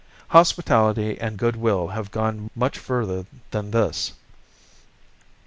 Hospitality 0.29 1.19
and 1.21 1.37
good 1.37 1.55
will 1.55 1.89
have 1.89 2.09
gone 2.09 2.49
much 2.55 2.79
further 2.79 3.27
than 3.51 3.69
this. 3.69 4.13